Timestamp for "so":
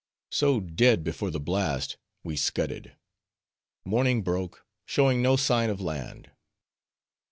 0.31-0.59